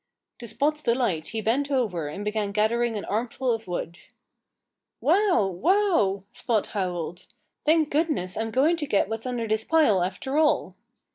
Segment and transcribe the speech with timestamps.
[0.39, 3.99] To Spot's delight he bent over and began gathering an armful of wood.
[4.99, 5.45] "Wow!
[5.45, 7.27] Wow!" Spot howled.
[7.67, 10.73] "Thank goodness I'm going to get what's under this pile, after all."